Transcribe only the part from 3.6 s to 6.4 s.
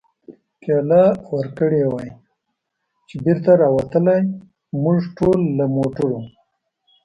را وتلای، موږ ټول له موټرو.